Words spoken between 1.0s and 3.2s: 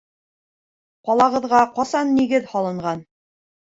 Ҡалағыҙға ҡасан нигеҙ һалынған?